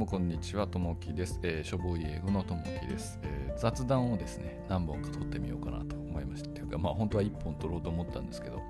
[0.00, 1.38] もこんにちは、ともきです。
[1.42, 6.48] えー、しょぼい英語のともきです、えー、雑談をですね、何本か撮ってみようかなと思いました。
[6.48, 8.62] というか、まあ本当は1本撮ろうと思ったんですけど、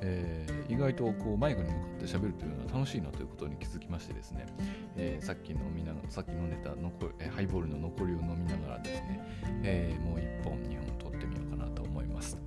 [0.00, 4.46] えー、意外とこうマイクに向かって喋るというのは楽しいなということに気づきましてですね、
[4.94, 9.20] えー、さっき飲みながら、さっき飲んでた残、えー、ハイボールの残りを飲みながらですね、
[9.64, 12.38] えー、もう1本、2本撮ってみようかなと思います。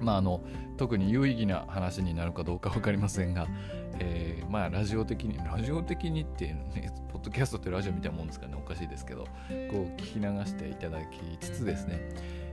[0.00, 0.40] まああの、
[0.76, 3.46] 特に有意義な話になるかどうか分かりませんが、
[3.98, 12.00] えー、まあラジオ的に、ラジオ的にって、ね、ポッドキャストってラジオみたいなもんですかね、おかしいですけど、こう聞き流していただきつつですね、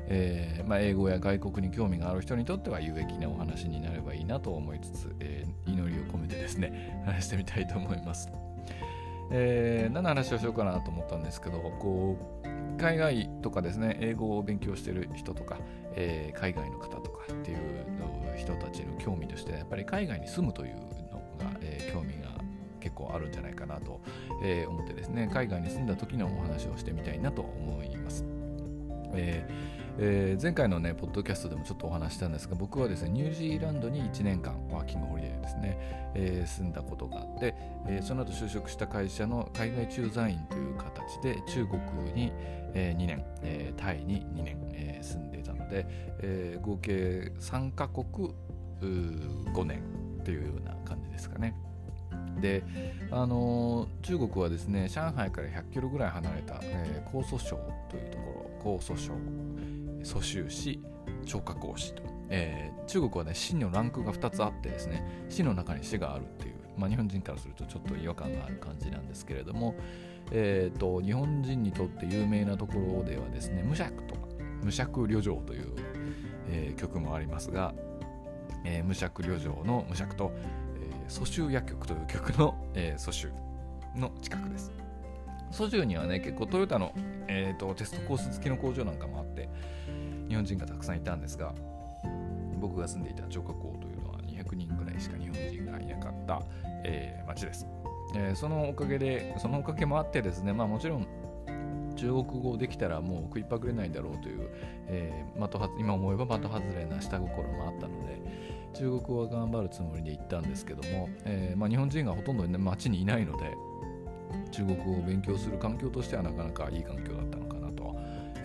[0.08, 8.30] えーまあ、英語や外国に興味がある人にとっては有益なお話になればいいなと思いつつ、えー、祈りを込めてですね、 話してみたいと思います。
[9.32, 15.60] えー、何の話をしようかなと思ったんですけど、こう、海外とかですね、英語を勉強してる人とか、
[15.96, 17.58] えー、海外の方とかっていう
[18.36, 20.82] 人たちの興味として、やっぱり海外に住むというの
[21.40, 22.33] が、えー、興味が
[22.84, 24.02] 結構あるんじゃないかなと、
[24.44, 28.26] え、思ってですね海外に住んだ時のお話をしてみたいなと思います。
[29.16, 37.54] えーえー、前回のね、ポッドキャストでもちょっとお話したんですが、僕はですね、ニュージーランドに1年間、ワーキングホリデーですね、えー、住んだことがあって、
[37.88, 41.80] えー、その後就職した会社の海外駐在員という形で、中国
[42.14, 42.34] に、
[42.74, 45.86] え、2年、え、タイに2年、え、住んでいたので、
[46.24, 48.34] え、合計3カ国
[48.82, 49.84] 5年
[50.26, 51.56] というような感じですかね。
[52.44, 52.62] で、
[53.10, 57.56] あの中国はですね、上海から100キロぐらい離れた、えー、江蘇省
[57.90, 59.14] というところ、江蘇省、
[60.04, 60.82] 蘇州市、
[61.26, 69.76] 張家口市と、えー、中国はね、市のランクが2つあってですね、市の中に市があるっていう、まあ、日本人からするとちょっと違和感がある感じなんですけれども、
[70.32, 74.28] えーと、日本人にとって有名なところではですね、無釈とか、
[74.62, 75.74] 無釈旅情という、
[76.50, 77.74] えー、曲もありますが、
[78.66, 80.34] えー、無釈旅情の無釈と、
[81.04, 83.30] えー、蘇州薬局という曲の、えー、蘇州
[83.96, 84.72] の近くです。
[85.52, 86.94] 蘇州にはね、結構トヨタの、
[87.28, 89.50] えーと、テストコース付きの工場なんかもあって、
[90.28, 91.54] 日本人がたくさんいたんですが、
[92.60, 96.42] 僕が住んでいた張家口というのは200人くらいしか日本人がいなかった、
[96.84, 97.68] えー、町です。
[98.16, 101.08] えー、そのおかげで、そのおかげもあってですね、まあもちろん
[101.96, 104.50] 中国語できたらもう食いっぱぐれないだろうという、
[104.88, 108.22] えー、的今思えば的外れな下心もあったので
[108.74, 113.56] 中国語は頑張るつもりで行ったんですけども、えー、まあ、日本人がほとんど、ね、街にいないので
[114.52, 117.96] 中国語を勉強する環境としてはなかなかいい環境だったのかなと、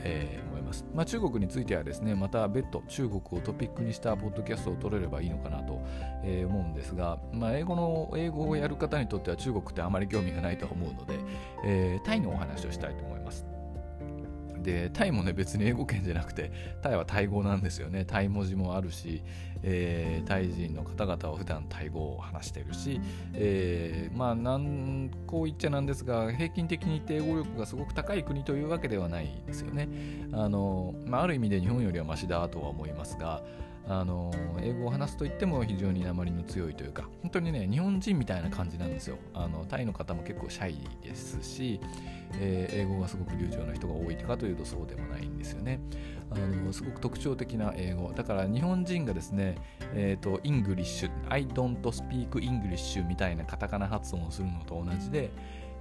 [0.05, 5.81] えー、思います、まあ、中国についてはですねまた別途中国をトピックにしたポッドキャストを取れればいいのかなと、
[6.25, 11.19] え思うんですが、まあ、英語の英語をやる方にとっては中国ってあまり興味がないと思うので、
[11.65, 13.58] えタイのお話をしたいと思います。
[14.63, 16.51] で、タイもね、別に英語圏じゃなくて、
[16.83, 18.05] タイはタイ語なんですよね。
[18.05, 19.23] タイ文字もあるし、
[19.63, 23.01] えー、タイ人の方々は普段タイ語を話してるし、
[23.35, 29.89] えー、まあ、なんこう言っちゃなんですが、平均的に英語力がすごく高い国というわけではないですよね。
[30.33, 33.43] あの、まあ、ある意味で日本よりはマシだとは思いますが、
[33.89, 34.31] あの
[34.61, 41.81] 英語を話すといっても非常に鉛の強いというか本当にね日本人みたいな感じなんですよあのタイの方も結構シャイですし、
[42.35, 45.81] えー、英語がすごく流暢な人が多いかというとそうでもないんですよね。
[46.31, 49.57] あのすごく特徴的な英語だから日本人がですね
[49.95, 55.31] え、ー、とイングリッシュ I don't speak English みたいなカタカナ発音をするのと同じで、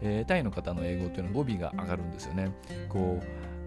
[0.01, 2.51] えー、タイの方の英語っていうのは語尾が上がるんですよね。
[2.87, 3.25] こう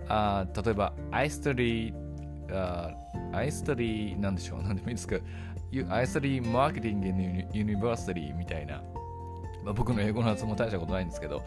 [0.08, 1.94] あ例えば I study
[2.52, 2.94] あ
[3.32, 5.16] I study なんでしょう、なんでもいいですか、
[5.88, 7.06] I study marketing
[7.52, 8.82] university みたいな、
[9.64, 11.42] まあ、僕の英語の発音も大したことないんですけど、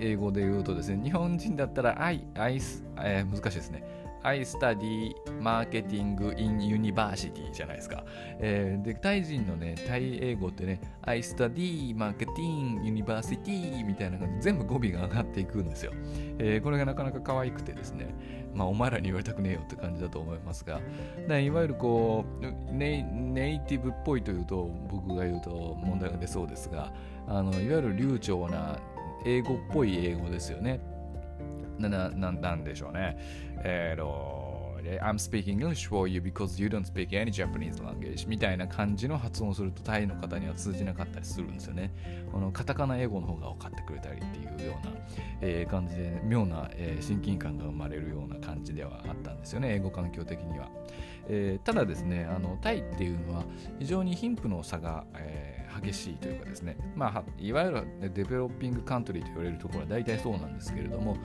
[0.00, 4.03] 英語で言うとですね、日本人だったらアイ、アイス、えー、難しいですね。
[4.24, 8.04] I study marketing in university じゃないですか。
[8.40, 15.92] えー、で、タイ人のね、タイ英語ってね、I study marketing university みたいな感じで全部語尾が上がっていくんですよ。
[16.38, 18.14] えー、これがなかなか可愛くてですね、
[18.54, 20.80] まあ、お前らに言われたくねえよって感じだと思いますが、
[21.38, 26.92] いわゆるこうネ、ネイティブっぽいというと、僕が言うと問題が出そうですが、
[27.26, 28.78] あのいわゆる流暢な
[29.26, 30.80] 英語っぽい英語ですよね。
[31.78, 33.16] な、な、なんでしょうね。
[33.64, 34.64] えーと、
[35.00, 41.90] I'm speaking English for you because you don't speak any Japanese language みたいな感じの発音をするとタイの方には通じなかったりするんですよね。
[42.30, 44.92] このカタカナ英語の方が分かってくれたりっていうような、
[45.40, 50.68] えー、感じで妙な、えー、親近感が生まれるような感じではあったんですよね、英語環境的には。
[51.26, 53.44] えー、ただですね、あのタイっていうのは
[53.78, 61.16] 非常に貧富の差が、えー激しいというかですね、まあ、いわゆる、デベロッピングカントリーと言われるところは大体そうなんですけれども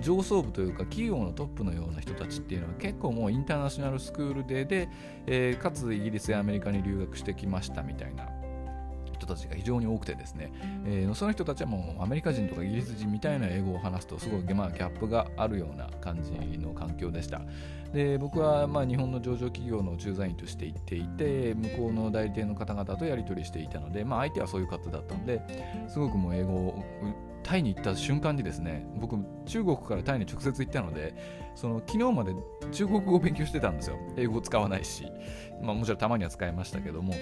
[0.00, 4.88] 上層部というか企業のトップのような人たちっていうのは結構もうインターナショナルスクールデーで、
[5.26, 8.28] えー、かつイギリスやアメリカに留学してきましたみたいな
[9.16, 10.52] 人たちが非常に多くてですね、
[10.86, 17.40] えー、その人たちはもうアメリカ人とかイギリス人みたいな英語を話すとすごい、まあ、ギャップがあるような感じの環境でした。
[17.92, 25.40] で僕はまあ日本の上場企業の駐在員として行っていて向こうの代理店の方々とやり取りしていたので、まあ、相手はそういう方だったので
[25.88, 26.84] すごくもう英語を
[27.42, 29.16] タイに行った瞬間にですね僕
[29.46, 31.14] 中国からタイに直接行ったので
[31.54, 32.34] その昨日まで
[32.72, 33.96] 中国語を勉強してたんですよ。
[34.16, 35.06] 英語を使わないし、
[35.62, 37.14] まあ、もちろんたまには使いましたけども。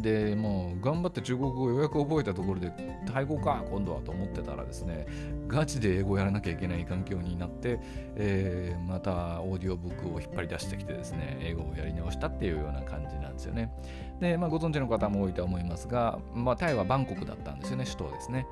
[0.00, 2.72] でもう頑張って中国語をようやく覚えたところで
[3.10, 5.06] タイ語か今度はと思ってたらですね
[5.48, 7.80] ガチで英語をやらなきゃいけない環境になって、
[8.16, 13.72] えー、またオーディオブックを引っ張り出してきてですね英語をやり直したっていうような感じなんですよね。
[14.20, 18.46] で、まあ、ご存知の方も多いと思いますが、まあ、タイはバンコクだったんですよね首都ですね。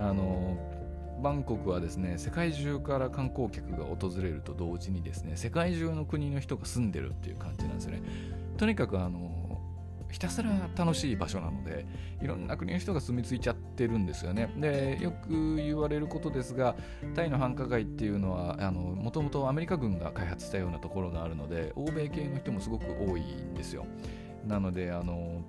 [0.00, 0.56] あの
[1.22, 8.02] バンコクはですね世界中から観光客が訪れると同時にですね世界中の国の人が住んでるっていう感じなんですよね。
[8.58, 9.35] とにかくあの
[10.16, 11.84] ひたすら楽しい場所なので
[12.22, 14.50] いろんな国の人が住み着いちゃってるんですよね。
[14.56, 16.74] でよく言われることですが
[17.14, 23.84] タイの繁華街っていうのはもともとアメリカ軍が開発したようなところがあるので欧米系の人もすごく多いんですよ。
[24.46, 25.42] なのであの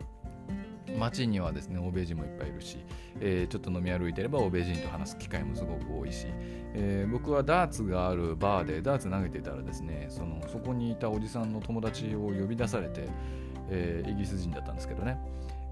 [1.00, 2.80] 街にはですね欧米人もいっぱいいるし、
[3.22, 6.26] えー、ちょっと飲み歩いてれば欧米人と話す機会もすごく多いし、
[6.74, 13.08] えー、僕はダーツがあるバーでダーツ投げてたらですねそのそこにいたおじさんの友達を呼び出されて
[13.70, 15.18] えー、イギリス人だったんですけどね、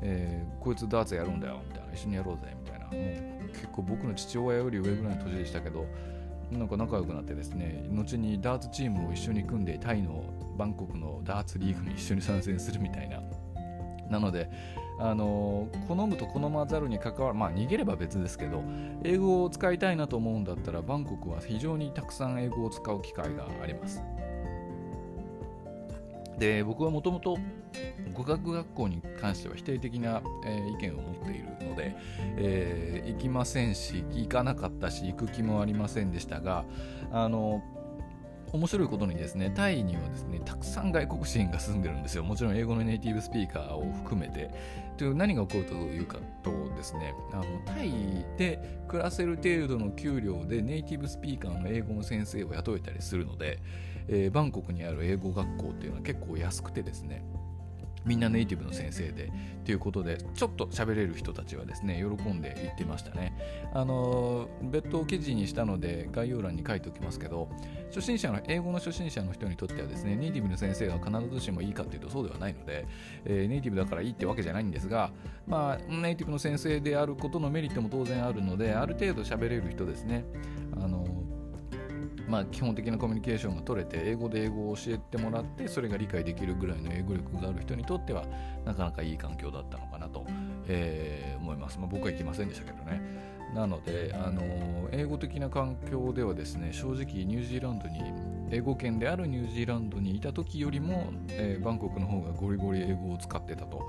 [0.01, 1.61] えー、こいつダーツやるんだよ。
[1.67, 1.93] みたいな。
[1.93, 2.55] 一緒にやろうぜ。
[2.63, 2.85] みたいな。
[2.85, 5.85] もう結構僕の父親より上ぐらいの年でしたけど
[6.51, 10.23] なんか仲良くなってですね後にダーツチームを一緒に組んでタイの
[10.57, 13.21] バンコクのダーツリーグに一緒に参戦するみたいな。
[14.09, 14.49] なので
[14.99, 18.63] あの好むと好まざるに関わるまあ逃げれば別ですけど
[19.03, 24.01] 英語を使いたいなと思うんだったらバンコクは非常にたくさん英語を使う機会があります。
[26.39, 27.37] で僕はもともと
[28.13, 31.95] 語学学校に関しては否定的な、えー、意見を持っているので、
[32.37, 36.65] えー、行きませんし行かなかったし行く気もありませんでしたが
[37.11, 37.61] あの
[38.55, 42.23] 面白いことにですねタイにはですねたくさん外国人が住んでるんですよ。
[42.23, 44.49] もちろん英語のネイティブスピーカーを含めて。
[44.97, 47.91] という何が起こるというかとですねあのタイ
[48.37, 53.59] で暮らせる程度の給料でネイティブスピーカーの英語の先生を雇えたりするので
[54.07, 57.23] えー、バンコクにある英語学校っていうのは結構安くてですね
[58.05, 59.31] みんなネイティブの先生で
[59.65, 63.35] ということでちょっと喋れる人たちはですね喜んで言ってましたね。
[63.73, 67.49] あの別途記事にしたので概要欄に書いておきますけど
[67.89, 72.85] 初心者の英語の初心者の人にとってはですねネイティブの先生が必ずしもいいかっていうとそうではないので、
[73.25, 75.11] えー、ネイティブだからいいってわけじゃないんですが
[75.47, 80.25] まあネイティブの先生であることのメリットも当然あるのである程度喋れる人ですね。
[80.77, 81.24] あの
[82.27, 88.25] まあ、基本的なコミュニケーションが取れて英語で英語を教えてもらってそれが理解できるぐらいの英語力がある人にとっては
[88.65, 90.25] なかなかいい環境だったのかなと、
[90.67, 93.35] えー、思います、まあ、僕は行きませんでしたけどね。
[93.53, 98.01] なので、あの英語的な環境ではですね正直ニュージーランドに
[98.51, 103.81] 英語圏であるニュージーランドにいた時よりも、えー、バンコクの方がゴリゴリ英語を使ってたと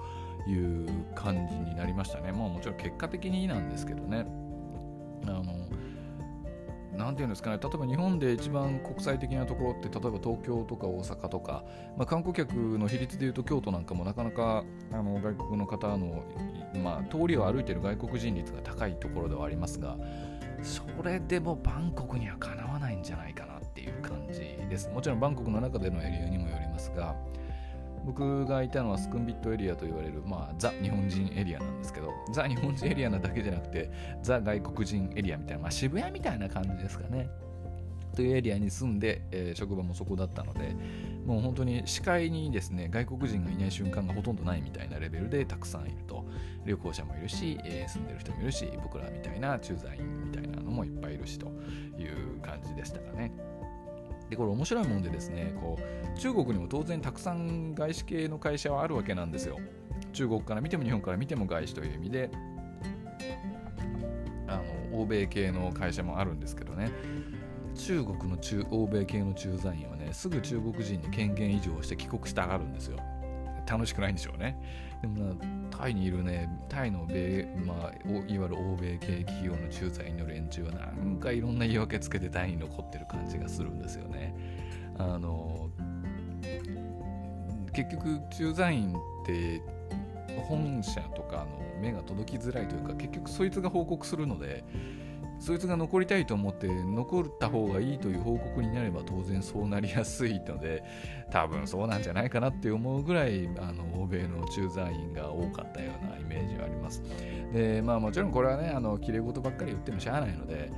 [0.47, 0.87] いう
[1.17, 2.31] 感じになりましたね。
[2.31, 4.25] まあもちろん結果的になんですけどね。
[5.25, 5.43] あの
[6.97, 11.65] 何て言うんですかね例えば日本で一番国際的なところって例えば東京とか大阪とか、
[11.97, 16.25] まあ、観光客の比率でいうと京都なんかもなかなかあの外国の方の、
[16.83, 19.97] まあ、通りを歩いている外国人率が高いところではありますが
[20.62, 24.88] それでもバンコクにはかなわないんじゃないかなっていう感じです。
[24.88, 27.15] もちろんバンコクの中でのエリアにもよりますが
[28.07, 33.91] 僕がいたのはスクンビットエリアと言われる、まあ、ザ日本人エリアなんですけど、ザ日本人エリアなだけじゃなくて、
[34.23, 37.29] ザ外国人エリアみたいな、まあ、渋谷みたいな感じですかね。
[38.15, 40.75] というエリアに住んで、えー、職場もそこだったので、
[41.27, 46.25] もう本当に視界にですね、外国人がいない瞬間がほとんどないみたいなレベルでたくさんいると。
[46.65, 51.47] 旅行者もいるし、えー、住んでる人もいるし、僕らみたいな駐在員みたいなのもいっぱいいるしと
[51.99, 53.33] いう感じでしたかね。
[54.30, 59.59] でこれ面白いもんでですねこう中国にも当然たくさん外資系の会社はあるわけなんですよ。
[60.12, 62.30] 中国から見ても日本から見ても外資という意味で
[64.49, 64.56] あ
[64.92, 66.90] の欧米系の会社もあるんですけどね。
[67.75, 72.99] 中国の中欧米系の駐在員はねすぐ中国人に権限移譲して帰国したがるんですよ。
[73.66, 74.58] 楽しくないんでしょうね。
[75.02, 75.35] でもな
[75.70, 84.35] タイにいるねタイの米、まあ、いわゆる欧米系企業の駐在員の連中はなんかいろんな言い訳つけてタイに残ってる感じがするんですよね。
[84.99, 85.70] あの
[87.73, 89.61] 結局駐在員って
[90.49, 94.64] 本社とかの目が届きづらいというか結局そいつが報告するので
[95.38, 100.83] そいつが残りたいと思って残った方がいいという報告になれば当然そうなりやすいので
[101.31, 107.02] 多分そうなんじゃないかなって思うぐらいあの欧米の駐在員が多かったようなイメージはあります。
[107.52, 110.71] でまあもちろんこれはねあの綺麗事ばっかり言ってもしゃあないので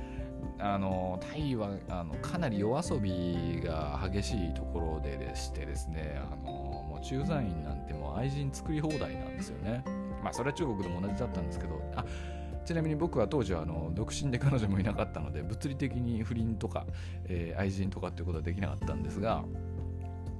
[0.59, 9.83] あのタイはあのかなり夜遊びが激しいところででしてですねあのもう駐在員なんてもう愛人作り放題なんですよね。
[10.21, 12.03] まあそれは中国でも同じだったんですけどあ
[12.69, 16.85] ちなみに僕は当時はあの独身で彼女もいなかったので物理的に不倫とか、
[17.25, 19.43] えー、愛人とかっていうことはできなかったんですが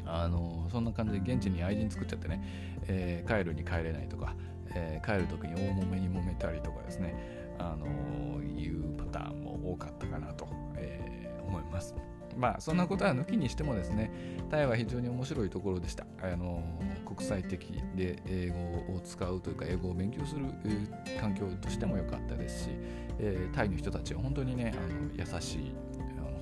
[0.05, 2.43] あのそんな感じで現地に愛人作っちゃってね、
[2.87, 4.35] えー、帰るに帰れないとか、
[4.75, 7.87] えー、帰る時に大揉めに揉めたりとかですねあの
[8.43, 11.95] いうパターンも多かったかなと、え、思います。
[12.39, 14.11] まあそんなことは抜きにしてもですね
[14.49, 16.05] タイは非常に面白いところでした。
[16.21, 16.63] あの
[17.05, 18.49] 国際的で英
[18.87, 20.45] 語を使うというか英語を勉強する、
[21.19, 22.69] 環境としても良かったですし、
[23.19, 25.73] えー、タイの人たちは本当にねあの優しい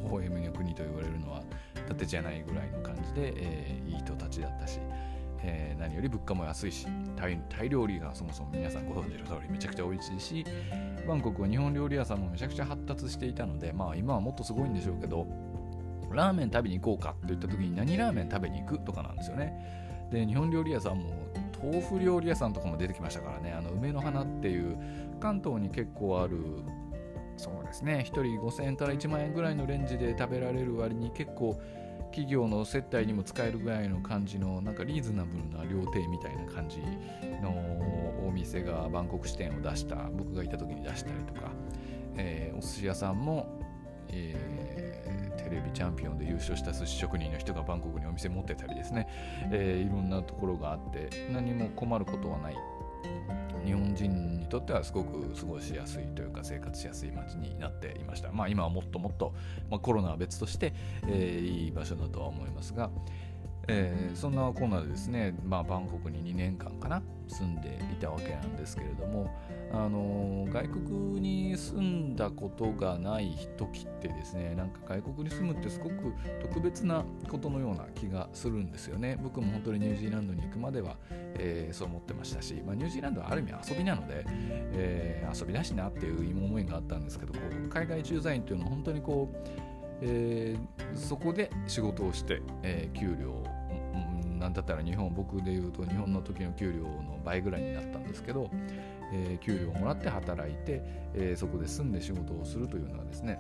[0.04, 1.44] 微笑みの国と言われるのは
[1.86, 4.80] 伊達じゃないぐらいの感じで、えー、いい人たちだったし、
[5.42, 10.46] えー、何より物価も安いしタイタイ料理がそもそも皆さんご存知の通りめちゃくちゃ美味しいし
[11.08, 15.28] バンコクは日本料理屋さんもめちゃくちゃ発達していたのでまあ今はもっとすごいんでしょうけど
[16.14, 19.54] ラーメン食べに行こうかって言った時に何ラーメン食べに行くとかなんですよね。
[20.12, 21.28] で日本料理屋さんも
[21.62, 24.78] 豆腐料理屋さんとかも出てきましたからねあの梅の花っていう
[25.20, 26.38] 関東に結構ある
[27.36, 31.60] そうですね1人5000円から1万円ぐらいのレンジで食べられる割に結構
[32.12, 36.80] 企業の接待にも使えるぐらいの感じのなんかリーズナブルな料亭みたいな感じ
[37.42, 37.50] の
[38.28, 41.52] お店がバンコク支店を出した僕がいた時に出したりとか、
[42.16, 43.57] えー、お寿司屋さんも、
[44.10, 49.08] えー、テレビチャンピオンで優勝した寿司職人の人がバンコクにお店持ってたりですね、
[49.52, 52.56] えー、いろんなところがあって何も困ることはない
[53.66, 58.32] 日本人にとってはすごく過ごしやすいというか生活しやすい街になっていました。
[58.32, 59.34] まあ今はもっともっと、
[59.70, 60.74] まあ、コロナは別として、
[61.06, 62.90] えー、いい場所だとは思いますが、
[63.70, 69.30] えー、そんなコーナーでですね、まあ、バンコクに2年間かな住んでいたわけなんですけれども、
[69.74, 79.18] あのー、外国に住んだことがない時ってですねなんか外国に住むってすごく特別なことのような気がするんですよね。
[79.22, 89.68] 僕も本当にニュージーランドに行くまでは、えー、そう思ってましたし、まあ、ニュージーランドはある意味遊びなので、えー、遊びだしなっていう思いがあったんですけどこう海外駐在員というのは本当にこう
[90.02, 93.44] えー、そこで仕事をして、えー、給料
[94.38, 98.50] なんだったら日本僕で言うと日本の時の給料の倍ぐらいになったんですけど、
[99.14, 100.82] えー、給料をもらって働いて、
[101.14, 103.40] えー、そこで住んで仕事をするというのはですね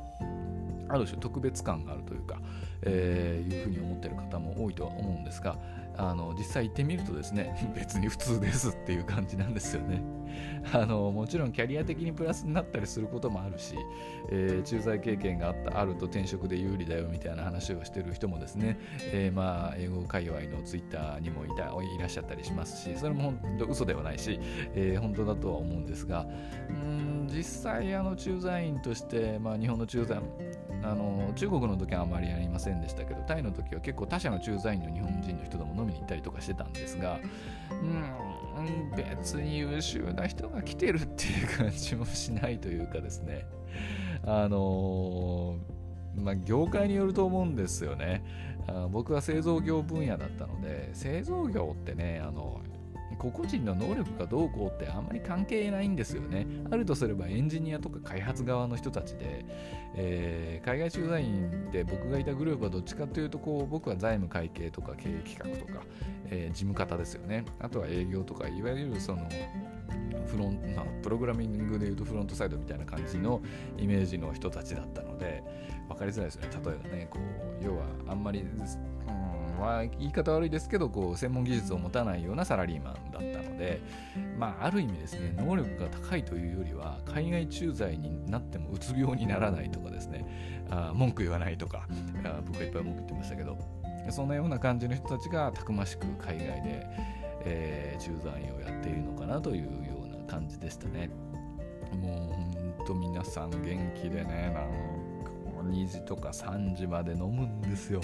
[0.89, 2.39] ある種特別感があるというか、
[2.83, 5.57] えー、いうふうに思ってる方も多いとは思うんですが
[5.97, 10.01] あの実際行ってみるとですね 別に普通ですっていう感じなんですよね。
[10.73, 13.75] あのもちろんキャリア的にプラスになったりすることもあるし、
[14.29, 18.77] えー、駐在経験があったあると転職で有利だよみたいな話をしてる人もですね、
[19.11, 24.39] えー、まあ英語界隈のツイッターにもいたいらっしゃったりしますしそれも本当嘘ではないし、
[24.75, 26.27] えー、本当だとは思うんですが
[26.69, 30.19] うん実際あの駐在員として、まあ、日本の駐在
[30.83, 37.19] あの中国の時はあまりやりませんでしたけどタイの時は結構他社の駐在員の日本人の人とも飲みに行ったりとかしてたんですが
[37.71, 43.45] うん別に優秀な人が来てるっていう感じもしないというかですね。
[44.25, 45.57] あの
[46.15, 48.23] まあ、業界によると思うんですよね。
[48.67, 52.61] あ僕は製造業分野だったので製造業ってねあの
[53.17, 56.45] 個々人の能力がどうこうってあんまり関係ないんですよね。
[56.69, 59.45] あるとすればエンジニアとか開発側の人たちで、
[59.95, 65.85] えー、海外駐在員で僕がいたグループはどっちかというとこう僕は財務会計とか経営企画とか、
[66.29, 67.45] えー、事務方ですよね。
[67.59, 69.27] あとは営業とかいわゆるその
[70.27, 73.41] フロンまあ、プログラミングでいうとフロントサイドみたいな感じの
[73.77, 75.41] イメージの人たちだったので
[75.87, 77.19] 分かりづらいですよね例えばねこ
[77.61, 78.43] う要はあんまり、
[79.59, 83.81] まあ、言い方悪いですけどこう専門技術を持たないようなサラリーマンだったので、
[84.37, 91.87] まあ、ある意味ですね能力が高いというよりは海外駐在になってもうつ病にならないとかですねあ文句言わないとか
[92.23, 93.57] あ僕はいっぱい文句言ってましたけど
[94.09, 96.87] そんなような感じの人たちがたくましく海外で、
[97.45, 101.09] えー、駐在員をやっているのかなというような感じでしたね。
[101.93, 103.61] もうほんと皆さん元
[103.95, 108.01] 気でねなんか2時とか3時まで飲むんですよ。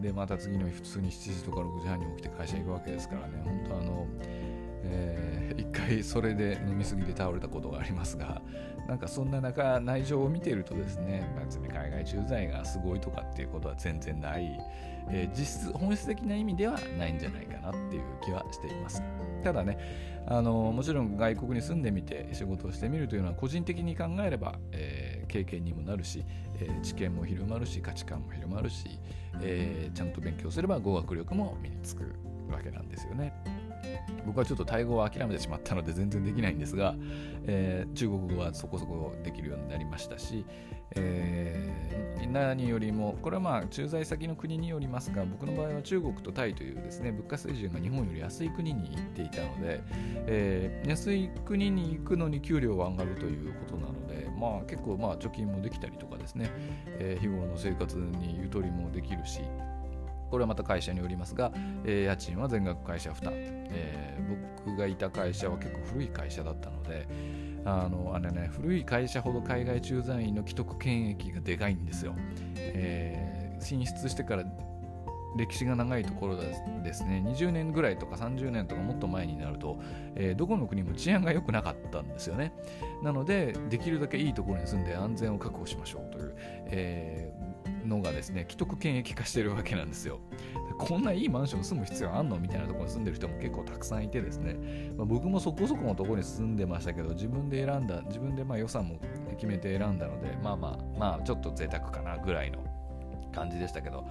[0.00, 3.42] でまた次の日普通に7時とか6時半に起きて会社行くわけですからね。
[3.44, 4.06] 本当あの、
[4.84, 8.40] えー、一回それで飲みすぎて倒れたことがありますが
[8.88, 14.58] なんかそんな中内情を見ているとですね別に海外駐在がすごいとかっていうことは全然ない、
[15.10, 19.02] えー、実質本質的な意味ではないんじゃないかなっていう気はしています。
[19.42, 19.78] ただね
[20.28, 25.05] あのもちろん外国に住んでみて仕事をしてみるというのは個人的に考えれば、えー、
[25.36, 26.24] 経験にもなるし、
[26.60, 28.98] えー、知見も広まるし価値観も広まるし、
[29.42, 32.14] えー、ちゃんと勉強すれば語学力も身につく
[32.50, 33.34] わけなんですよね。
[34.24, 36.94] 僕はちょっとタイ語を諦めてしまったので全然できないんですが、
[37.44, 40.44] えー、中国語はそこそこできるようになりましたし、
[40.94, 49.80] えー、何よりも、これはまあ駐在先の国によりますが、僕の場合は中国とタイというですね、物価水準が日本より安い国に行っていたので、
[50.26, 56.50] えー、安い国に行くのに給料は上がるということなので、まあ結構まあ貯金もできたりとかですね、
[56.98, 59.40] えー、日頃の生活にゆとりもできるし、
[60.30, 61.52] これはまた会社によりますが、
[61.84, 67.06] えー、家賃は全額会社負担、えー、僕がいた会社は結構古い会社だったので
[67.64, 72.14] あのあれね古い会社ほど海外駐在員の既得権益がでかいんですよ、
[72.56, 74.44] えー、進出してから
[75.36, 76.54] 歴史が長いところで
[76.92, 77.22] すね。
[77.26, 79.78] 20年ぐらいとか30年とかもっと前になると、
[80.14, 82.52] えー、どこの国も治安が良くなかったんですよね。
[83.02, 86.34] なのでできるだけいいところに住んで安全を確保しましょうという、
[86.66, 87.55] えー、
[87.86, 90.20] のがですね既得権益化してるわけなんですよ。
[90.78, 98.98] こんないいマンション住む必要あんのみたいなところに住んでる人も結構たくさんいてですね、まあ、僕もそこそこのところに住んでましたけど自分で選んだ自分でまあ予算も
[99.36, 102.58] 決めて選んだのでまあまあまあちょっと贅沢かなぐらいの
[103.34, 104.02] 感じでしたけど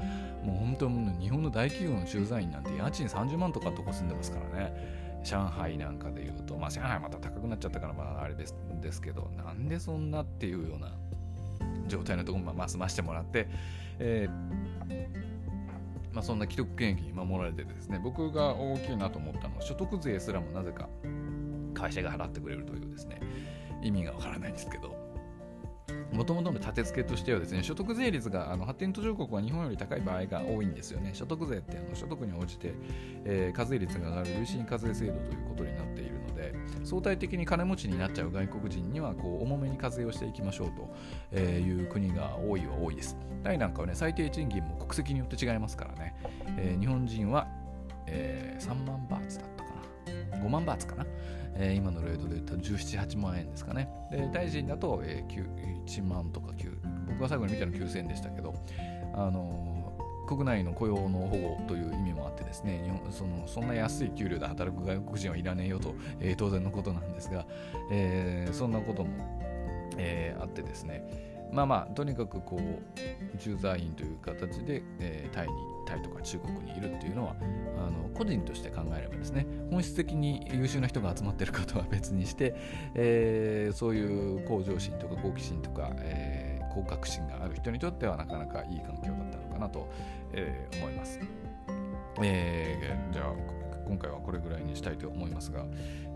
[0.44, 5.06] もう本当日本の大企業の駐在員なんて家賃30万とかのとこ住んでますからね。
[5.26, 10.94] 上海なんかで言うとまあ上海また高くなっちゃったからまああれですですけどなんでそんなっていうような
[11.88, 13.48] 状態のところまあ済ましてもらって、
[14.00, 15.26] えー
[16.16, 20.88] まあ、そんな既得権益に守られてですね僕が大きいなと思ったのは所得税すらもなぜか
[21.74, 23.20] 会社が払ってくれるというですね
[23.84, 24.96] 意味がわからないんですけど
[26.16, 31.12] もともとの立て付けとしてはですね所得税率があの発展途上国は日本より高い場合が多いんですよね。
[31.14, 32.74] 所得税ってあの所得に応じて、
[33.26, 36.54] えー、課税率が上がる累進課税制度ということになっているので
[36.84, 40.72] 相対的に金持ちになっちゃう外国人にはこう重めに課税をしていきましょう
[41.34, 43.18] という国が多いは多いです。
[43.44, 46.16] タイなんかはね最低賃金も国籍によって違いますからね、
[46.58, 47.48] えー、日本人は、
[48.08, 49.75] えー、3万バーツだったかな
[50.32, 51.06] 5万バーツかな
[51.58, 53.90] えー、今のレートで言ったら17、8万円ですかね。
[54.12, 56.72] で、タイ人だと、えー、1万とか9、
[57.08, 58.54] 僕が最後に見たの9000円でしたけど、
[59.14, 67.46] あのー、国内の雇用の保護という意味もあってですね、日本そのそんな安い給料で働く外国人はいらねえよと、えー、当然のことなんですが、
[67.90, 69.10] えー、そんなことも、
[69.98, 71.08] えー、あってですね、
[71.54, 75.54] まあまあとにかくこう駐在員という形で、えー、タイに
[75.86, 77.36] タイとか中国にいるっていうのは
[77.78, 82.56] あの個人として考えればですね本質的に優秀な人が集まってるかとは別にして、
[82.96, 89.90] えー、そういう向上心とか好奇心とか、えー、好学心がある人にとってはなかなかいい環境だったのかなと、
[90.34, 91.20] えー、思います。
[92.22, 95.66] えー、じゃあ今回はこれぐらいにしたいと思いますが、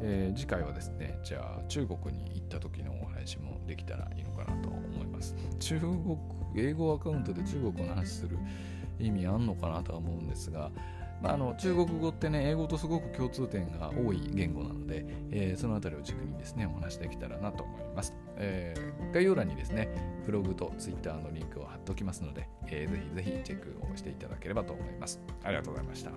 [0.01, 6.17] えー、次回はですねじゃあ中国に行った時のお話もできたらいいのかなと思います中国
[6.55, 8.37] 英語アカウントで中国の話する
[8.99, 10.71] 意味あんのかなとは思うんですが、
[11.21, 19.89] まあ、あの中国語ってね英語とすごく共通点が多い言語なので、えー、その辺りを軸にですねお話できたらなと思います、えー、概要欄にですね
[20.25, 25.19] ブログとツイッターのリンクを貼っておきますので、えー、ぜひぜひチェックをしていただければと思います。
[25.43, 26.11] ありがとうございました。